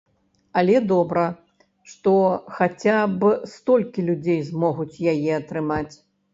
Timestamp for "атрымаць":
5.41-5.91